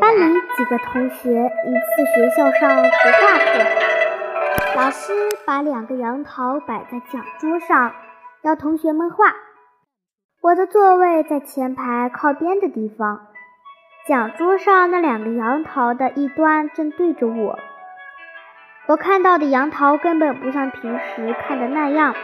[0.00, 2.88] 班里几个同学一次学校上图
[3.20, 5.12] 画课，老师
[5.44, 7.94] 把两个杨桃摆在讲桌上，
[8.42, 9.34] 要同学们画。
[10.40, 13.26] 我的座位在前排靠边的地方，
[14.06, 17.58] 讲桌上那两个杨桃的一端正对着我。
[18.86, 22.14] 我看到的杨桃根本不像平时看的那样，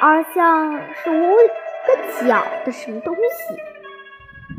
[0.00, 3.22] 而像是五个角的什么东西。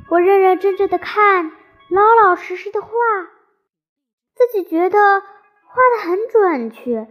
[0.09, 1.51] 我认认真真的看。
[1.91, 2.89] 老老实实的画，
[4.33, 5.27] 自己觉得画
[5.93, 7.05] 的很准确。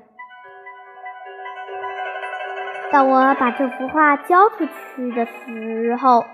[2.91, 6.25] 当我把这幅画交出去的时候，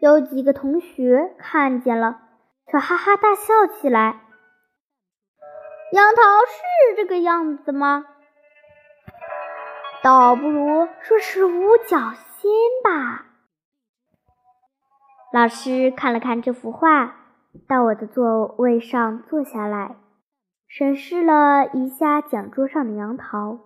[0.00, 2.20] 有几个同学看见了，
[2.66, 4.20] 却哈哈大笑起来。
[5.92, 8.04] 杨桃是这个样子吗？
[10.02, 12.50] 倒不如说是五角星
[12.82, 13.26] 吧。
[15.32, 17.14] 老师看了看这幅画。
[17.66, 19.96] 到我的座位上坐下来，
[20.68, 23.58] 审视了一下讲桌上的杨桃，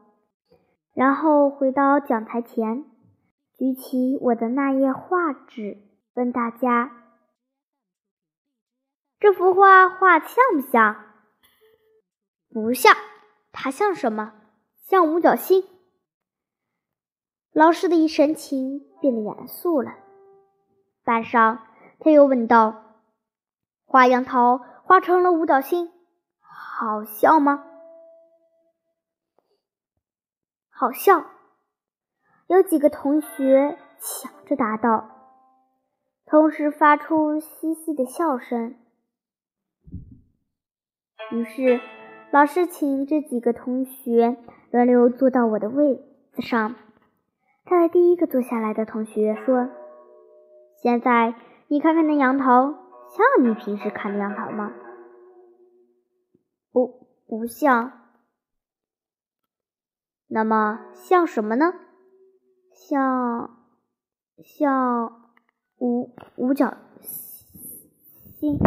[0.94, 2.84] 然后回到讲台前，
[3.52, 5.78] 举起我的那页画纸，
[6.14, 6.92] 问大家
[9.20, 10.96] ：“这幅画画像不像
[12.50, 12.94] ？”“不像。
[13.52, 14.32] ”“它像什么
[14.82, 15.62] ？”“像五角星。”
[17.52, 19.92] 老师的一神情变得严肃了。
[21.04, 21.58] 半晌，
[22.00, 22.83] 他又问道。
[23.94, 25.92] 画杨桃画成了五角星，
[26.40, 27.64] 好笑吗？
[30.68, 31.26] 好笑！
[32.48, 35.08] 有几个同学抢着答道，
[36.26, 38.74] 同时发出嘻嘻的笑声。
[41.30, 41.80] 于是，
[42.32, 44.36] 老师请这几个同学
[44.72, 46.74] 轮流坐到我的位子上。
[47.64, 49.68] 他对第一个坐下来的同学说
[50.82, 51.36] ：“现在
[51.68, 52.74] 你看看那杨桃。”
[53.14, 54.72] 像你平时看的杨桃吗？
[56.72, 57.92] 不，不像。
[60.26, 61.74] 那么像什么呢？
[62.72, 63.56] 像
[64.42, 65.30] 像
[65.78, 66.76] 五五角
[68.36, 68.58] 星。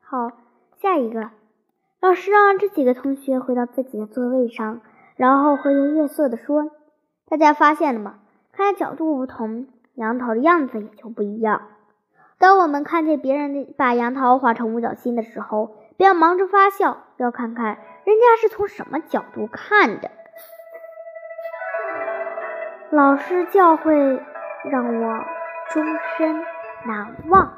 [0.00, 0.30] 好，
[0.78, 1.30] 下一个。
[2.00, 4.80] 老师让这几个同学回到自己的座位上，
[5.16, 6.70] 然后和颜悦色地说
[7.28, 8.20] ：“大家发现了吗？
[8.50, 11.68] 看角度不同，杨桃的样子也就不一样。”
[12.38, 20.10] 当我们看见别人的把杨桃画成五角星的时候，不要忙着发笑，要看看人家是从什么角度看的。
[22.90, 24.20] 老师教诲
[24.64, 25.24] 让我
[25.70, 25.84] 终
[26.16, 26.42] 身
[26.86, 27.57] 难忘。